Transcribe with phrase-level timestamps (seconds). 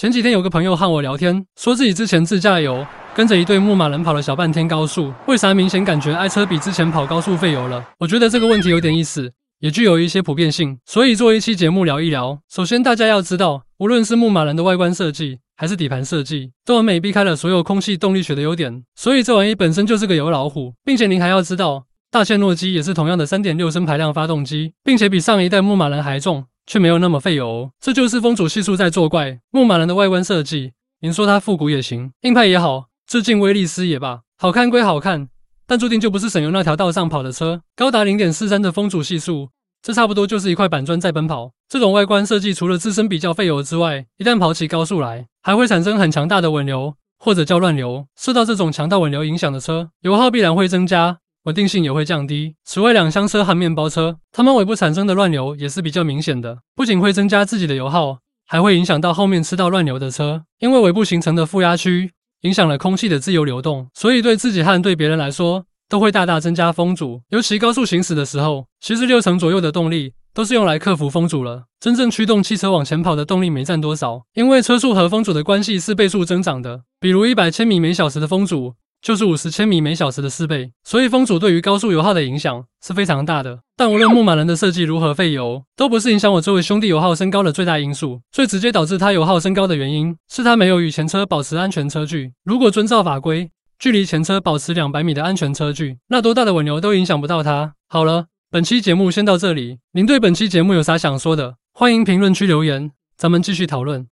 [0.00, 7.84] 前几天有个朋友和我聊天，说自己之前自驾游跟着一对牧马人跑了小半天高速，为啥明显感觉爱车比之前跑高速费油了？
[7.98, 12.38] 我觉得这个问题有点意思，也具有一些普遍性，所以做一期节目聊一聊。
[12.50, 26.46] 首先，大家要知道，无论是牧马人的外观设计，还是底盘设计，都完美避开了所有空气动力学的优点，所以这玩意本身就是个油老虎，并且您还要知道，大切诺基也是同样的三点六升排量发动机，并且比上一代牧马人还重。
[26.70, 29.40] 却没有那么费油，这就是风阻系数在作怪。
[29.50, 35.28] 牧马人的外观设计，您说它复古也行，硬派也好，致敬威利斯也罢，好看归好看，
[35.66, 37.62] 但注定就不是省油那条道上跑的车。
[37.74, 39.48] 高达零点四三的风阻系数，
[39.82, 41.50] 这差不多就是一块板砖在奔跑。
[41.68, 48.06] 这种外观设计，除了自身比较费油之外，一旦跑起高速来，还会产生很强大的稳流，或者叫乱流。
[48.16, 51.18] 受到这种强大稳流影响的车，油耗必然会增加。
[51.44, 52.54] 稳定性也会降低。
[52.64, 60.42] 此外，两厢车和面包车，它们尾部产生的乱流也是比较明显的，不仅会增加自己的油耗，还会影响到后面吃到乱流的车。
[60.58, 62.10] 因为尾部形成的负压区
[62.42, 67.22] 影响了空气的自由流动，所以对自己和对别人来说都会大大增加风阻。
[67.30, 71.64] 尤其高速行驶的时候，其实六成左右的动力都是用来克服风阻了。
[71.80, 76.82] 真正驱动汽车往前跑的动力没占多少，因为车速和风阻的关系是倍数增长的。
[77.00, 78.74] 比如一百千米每小时的风阻。
[79.02, 83.60] 就是五十千米每小时的四倍，所以风阻对于高速油耗的影响是非常大的。
[83.76, 88.20] 但无论牧马人的设计如何费油，都不是影响我这位兄弟油耗升高的最大因素。
[88.30, 92.32] 最直接导致他油耗升高的原因，是他没有与前车保持安全车距。
[92.44, 97.72] 如果遵照法规，距离前车保持两百米的安全车距，那多大的稳流都影响不到他。
[97.88, 99.78] 好了，本期节目先到这里。
[99.92, 101.54] 您对本期节目有啥想说的？
[101.72, 104.06] 欢迎评论区留言，咱们继续讨论。